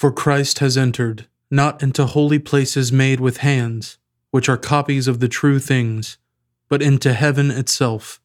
[0.00, 3.98] For Christ has entered, not into holy places made with hands,
[4.30, 6.16] which are copies of the true things,
[6.70, 8.18] but into heaven itself,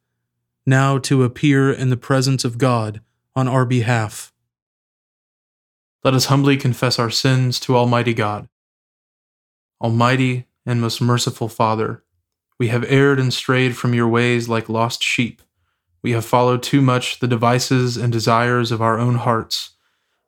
[0.65, 3.01] now to appear in the presence of God
[3.35, 4.31] on our behalf.
[6.01, 8.47] Let us humbly confess our sins to Almighty God.
[9.81, 12.05] Almighty and most merciful Father,
[12.57, 15.41] we have erred and strayed from your ways like lost sheep.
[16.01, 19.74] We have followed too much the devices and desires of our own hearts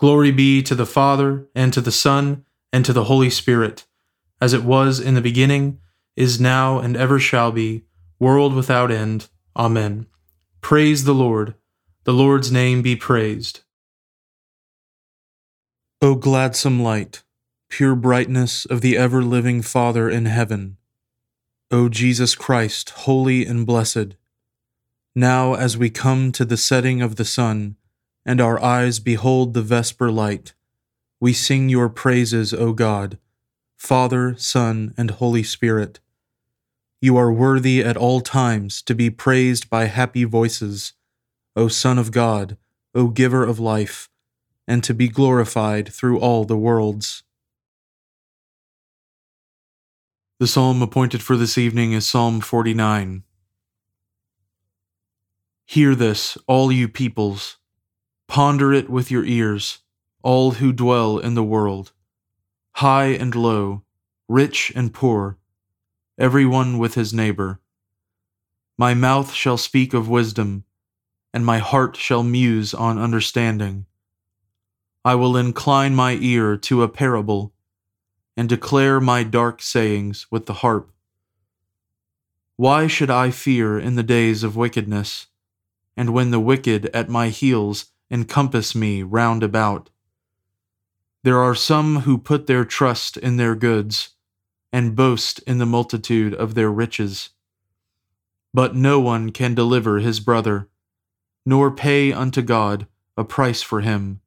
[0.00, 3.86] Glory be to the Father, and to the Son, and to the Holy Spirit,
[4.40, 5.78] as it was in the beginning,
[6.16, 7.84] is now, and ever shall be,
[8.18, 9.28] world without end.
[9.54, 10.06] Amen.
[10.62, 11.54] Praise the Lord.
[12.04, 13.60] The Lord's name be praised.
[16.00, 17.22] O gladsome light,
[17.68, 20.78] pure brightness of the ever living Father in heaven,
[21.70, 24.16] O Jesus Christ, holy and blessed,
[25.14, 27.76] now as we come to the setting of the sun,
[28.24, 30.54] and our eyes behold the vesper light.
[31.20, 33.18] We sing your praises, O God,
[33.76, 36.00] Father, Son, and Holy Spirit.
[37.00, 40.92] You are worthy at all times to be praised by happy voices,
[41.56, 42.56] O Son of God,
[42.94, 44.08] O Giver of life,
[44.68, 47.22] and to be glorified through all the worlds.
[50.38, 53.24] The psalm appointed for this evening is Psalm 49.
[55.66, 57.59] Hear this, all you peoples.
[58.30, 59.78] Ponder it with your ears,
[60.22, 61.90] all who dwell in the world,
[62.74, 63.82] high and low,
[64.28, 65.36] rich and poor,
[66.16, 67.60] every one with his neighbor.
[68.78, 70.62] My mouth shall speak of wisdom,
[71.34, 73.86] and my heart shall muse on understanding.
[75.04, 77.52] I will incline my ear to a parable,
[78.36, 80.92] and declare my dark sayings with the harp.
[82.54, 85.26] Why should I fear in the days of wickedness,
[85.96, 89.90] and when the wicked at my heels encompass me round about.
[91.22, 94.10] There are some who put their trust in their goods
[94.72, 97.30] and boast in the multitude of their riches.
[98.54, 100.68] But no one can deliver his brother,
[101.44, 104.20] nor pay unto God a price for him.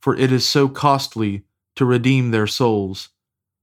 [0.00, 1.42] For it is so costly
[1.76, 3.10] to redeem their souls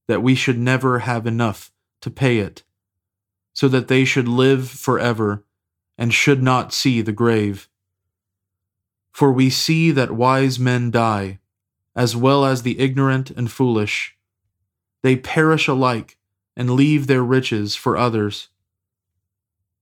[0.07, 1.71] that we should never have enough
[2.01, 2.63] to pay it,
[3.53, 5.43] so that they should live forever
[5.97, 7.69] and should not see the grave.
[9.15, 11.39] For we see that wise men die,
[11.95, 14.17] as well as the ignorant and foolish.
[15.03, 16.17] They perish alike
[16.57, 18.49] and leave their riches for others.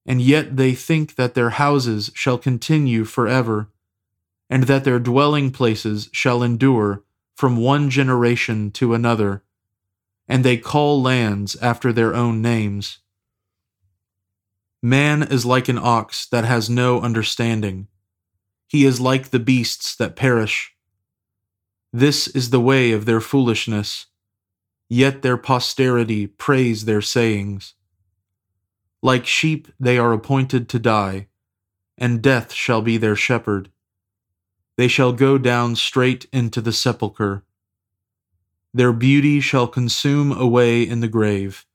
[0.06, 3.70] And yet they think that their houses shall continue forever,
[4.52, 7.02] and that their dwelling places shall endure
[7.36, 9.42] from one generation to another,
[10.28, 13.00] and they call lands after their own names.
[14.84, 17.88] Man is like an ox that has no understanding
[18.74, 20.74] he is like the beasts that perish.
[21.94, 24.08] This is the way of their foolishness,
[24.90, 27.76] yet their posterity praise their sayings.
[29.04, 31.28] Like sheep they are appointed to die,
[32.00, 33.70] and death shall be their shepherd.
[34.76, 37.44] They shall go down straight into the sepulchre.
[38.74, 41.68] Their beauty shall consume away in the grave,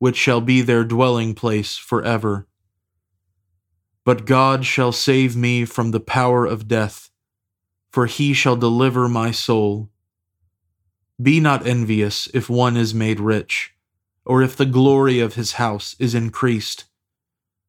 [0.00, 2.48] which shall be their dwelling place forever.
[4.04, 7.10] But God shall save me from the power of death,
[7.90, 9.90] for he shall deliver my soul.
[11.22, 13.74] Be not envious if one is made rich,
[14.24, 16.86] or if the glory of his house is increased.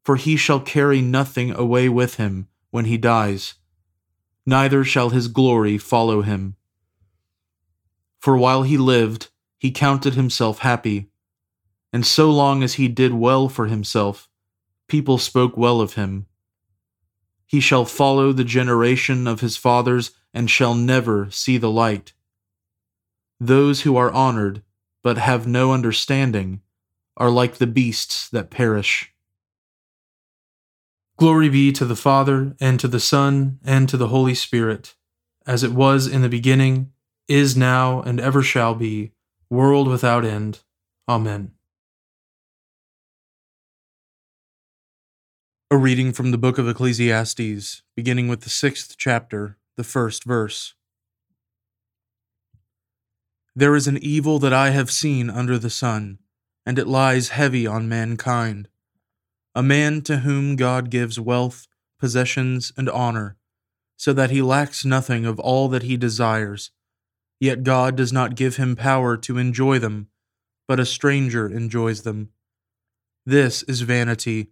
[0.04, 3.54] For he shall carry nothing away with him when he dies,
[4.46, 6.56] neither shall his glory follow him.
[8.20, 11.10] For while he lived, he counted himself happy,
[11.94, 14.28] and so long as he did well for himself,
[14.94, 16.28] people spoke well of him.
[17.48, 22.14] He shall follow the generation of his fathers and shall never see the light.
[23.40, 24.62] Those who are honored,
[25.02, 26.62] but have no understanding,
[27.18, 29.12] are like the beasts that perish.
[31.18, 34.94] Glory be to the Father, and to the Son, and to the Holy Spirit,
[35.48, 36.92] as it was in the beginning,
[37.28, 39.12] is now, and ever shall be,
[39.50, 40.60] world without end.
[41.10, 41.54] Amen.
[45.74, 50.76] A reading from the book of Ecclesiastes, beginning with the sixth chapter, the first verse.
[53.56, 56.20] There is an evil that I have seen under the sun,
[56.64, 58.70] and it lies heavy on mankind.
[59.56, 61.66] A man to whom God gives wealth,
[62.00, 63.38] possessions, and honor,
[63.98, 66.70] so that he lacks nothing of all that he desires.
[67.40, 70.10] Yet God does not give him power to enjoy them,
[70.68, 72.30] but a stranger enjoys them.
[73.26, 74.52] This is vanity,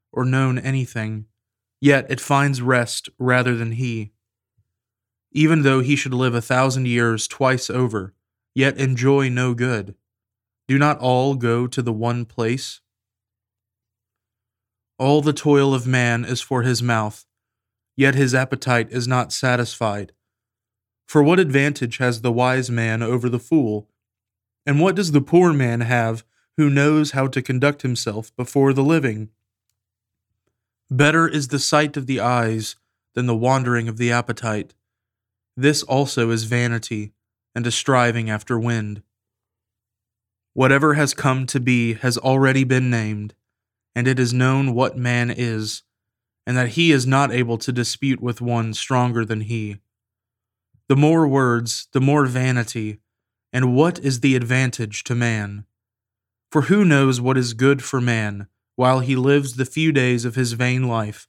[0.11, 1.25] or known anything,
[1.79, 4.11] yet it finds rest rather than he
[5.31, 8.13] even though he should live a thousand years twice over,
[8.53, 9.95] yet enjoy no good?
[10.67, 12.81] Do not all go to the one place?
[14.99, 17.25] All the toil of man is for his mouth,
[17.95, 20.11] yet his appetite is not satisfied.
[21.07, 23.89] For what advantage has the wise man over the fool?
[24.65, 26.23] And what does the poor man have
[26.57, 29.29] who knows how to conduct himself before the living?
[30.93, 32.75] Better is the sight of the eyes
[33.15, 34.75] than the wandering of the appetite.
[35.55, 37.13] This also is vanity
[37.55, 39.01] and a striving after wind.
[40.53, 43.35] Whatever has come to be has already been named,
[43.95, 45.83] and it is known what man is,
[46.45, 49.77] and that he is not able to dispute with one stronger than he.
[50.89, 52.99] The more words, the more vanity,
[53.53, 55.63] and what is the advantage to man?
[56.51, 60.35] For who knows what is good for man while he lives the few days of
[60.35, 61.27] his vain life,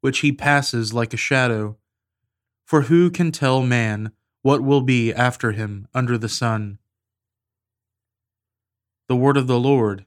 [0.00, 1.76] which he passes like a shadow?
[2.64, 6.78] For who can tell man what will be after him under the sun?
[9.08, 10.04] The word of the Lord.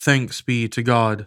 [0.00, 1.26] Thanks be to God.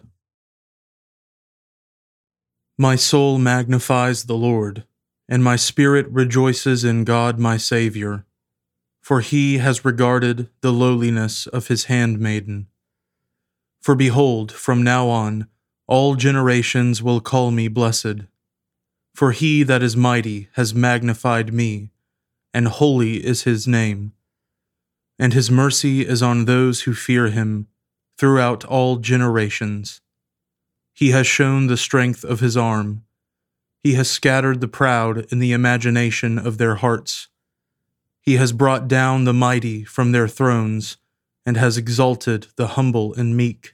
[2.76, 4.84] My soul magnifies the Lord,
[5.28, 8.26] and my spirit rejoices in God my Saviour,
[9.00, 12.66] for he has regarded the lowliness of his handmaiden.
[13.84, 15.46] For behold, from now on,
[15.86, 18.22] all generations will call me blessed.
[19.14, 21.90] For he that is mighty has magnified me,
[22.54, 24.14] and holy is his name.
[25.18, 27.68] And his mercy is on those who fear him
[28.16, 30.00] throughout all generations.
[30.94, 33.04] He has shown the strength of his arm.
[33.82, 37.28] He has scattered the proud in the imagination of their hearts.
[38.22, 40.96] He has brought down the mighty from their thrones,
[41.44, 43.73] and has exalted the humble and meek.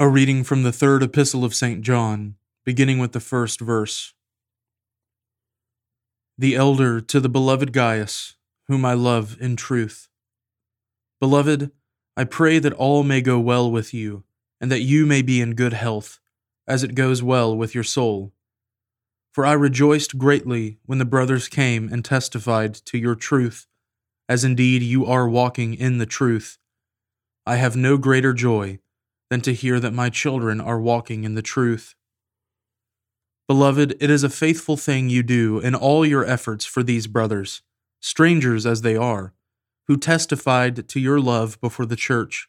[0.00, 1.82] A reading from the third epistle of St.
[1.82, 4.14] John, beginning with the first verse.
[6.38, 8.36] The elder to the beloved Gaius,
[8.68, 10.08] whom I love in truth.
[11.18, 11.72] Beloved,
[12.16, 14.22] I pray that all may go well with you,
[14.60, 16.20] and that you may be in good health,
[16.68, 18.32] as it goes well with your soul.
[19.32, 23.66] For I rejoiced greatly when the brothers came and testified to your truth,
[24.28, 26.56] as indeed you are walking in the truth.
[27.44, 28.78] I have no greater joy
[29.30, 31.94] than to hear that my children are walking in the truth.
[33.46, 37.62] Beloved, it is a faithful thing you do in all your efforts for these brothers,
[38.00, 39.32] strangers as they are,
[39.86, 42.48] who testified to your love before the church.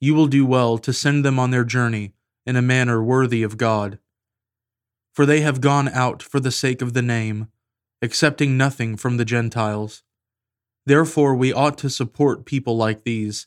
[0.00, 2.14] You will do well to send them on their journey
[2.46, 3.98] in a manner worthy of God.
[5.12, 7.48] For they have gone out for the sake of the name,
[8.00, 10.02] accepting nothing from the Gentiles.
[10.86, 13.46] Therefore, we ought to support people like these,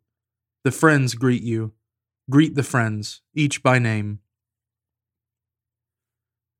[0.63, 1.73] The friends greet you.
[2.29, 4.19] Greet the friends, each by name.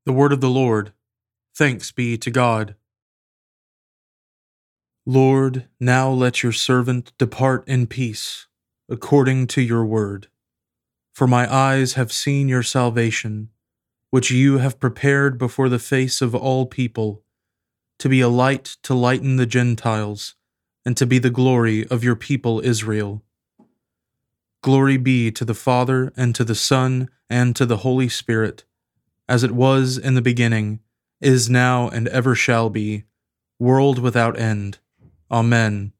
[0.06, 0.92] The word of the Lord.
[1.54, 2.74] Thanks be to God.
[5.06, 8.48] Lord, now let your servant depart in peace,
[8.88, 10.26] according to your word.
[11.14, 13.50] For my eyes have seen your salvation,
[14.10, 17.22] which you have prepared before the face of all people,
[18.00, 20.34] to be a light to lighten the Gentiles,
[20.84, 23.22] and to be the glory of your people Israel.
[24.62, 28.64] Glory be to the Father, and to the Son, and to the Holy Spirit,
[29.28, 30.80] as it was in the beginning
[31.20, 33.04] is now, and ever shall be,
[33.58, 34.78] world without end.
[35.30, 35.92] Amen.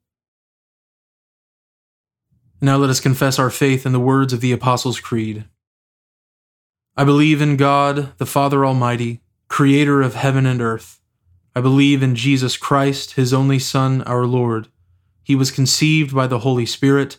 [2.60, 5.44] Now let us confess our faith in the words of the Apostles' Creed.
[6.96, 11.00] I believe in God, the Father Almighty, creator of heaven and earth.
[11.54, 14.68] I believe in Jesus Christ, his only Son, our Lord.
[15.22, 17.18] He was conceived by the Holy Spirit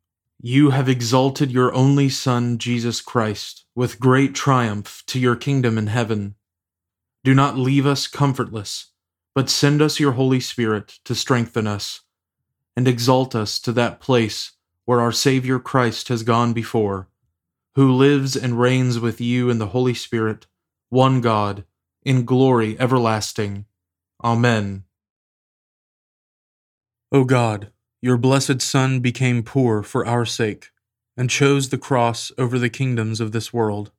[0.41, 5.87] you have exalted your only Son, Jesus Christ, with great triumph to your kingdom in
[5.87, 6.35] heaven.
[7.23, 8.91] Do not leave us comfortless
[9.33, 12.01] but send us your Holy Spirit to strengthen us
[12.75, 14.53] and exalt us to that place
[14.85, 17.07] where our Savior Christ has gone before,
[17.75, 20.47] who lives and reigns with you in the Holy Spirit,
[20.89, 21.63] one God,
[22.03, 23.65] in glory everlasting.
[24.23, 24.83] Amen.
[27.11, 27.71] O God,
[28.01, 30.71] your blessed Son became poor for our sake,
[31.15, 33.91] and chose the cross over the kingdoms of this world.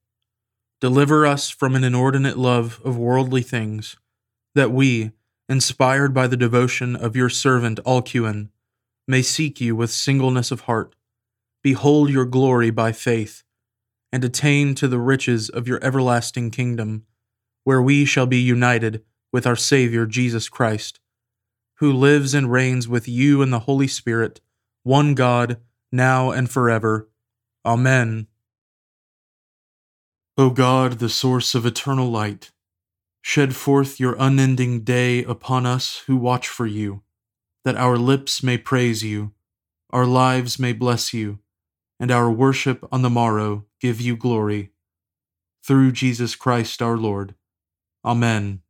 [0.81, 3.97] Deliver us from an inordinate love of worldly things,
[4.55, 5.13] that we,
[5.49, 8.49] inspired by the devotion of your servant Alcuin,
[9.07, 10.97] may seek you with singleness of heart,
[11.63, 13.45] behold your glory by faith,
[14.13, 17.07] and attain to the riches of your everlasting kingdom,
[17.65, 20.99] where we shall be united with our Saviour Jesus Christ,
[21.83, 24.41] who lives and reigns with you in the Holy Spirit,
[24.85, 25.57] one God,
[25.91, 27.09] now and forever.
[27.67, 28.29] Amen.
[30.39, 32.53] O God, the source of eternal light,
[33.21, 37.03] shed forth your unending day upon us who watch for you,
[37.65, 39.33] that our lips may praise you,
[39.91, 41.41] our lives may bless you
[41.99, 44.71] and our worship on the morrow give you glory.
[45.65, 47.35] Through Jesus Christ our Lord.
[48.05, 48.61] Amen.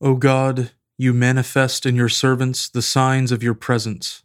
[0.00, 4.22] O God, you manifest in your servants the signs of your presence.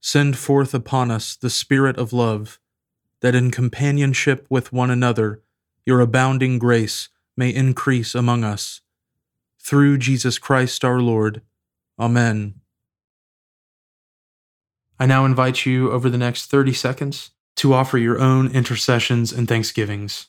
[0.00, 2.58] Send forth upon us the Spirit of love,
[3.20, 5.42] that in companionship with one another
[5.84, 8.80] your abounding grace may increase among us.
[9.58, 11.42] Through Jesus Christ our Lord.
[11.98, 12.54] Amen.
[15.00, 19.48] I now invite you over the next 30 seconds to offer your own intercessions and
[19.48, 20.28] thanksgivings.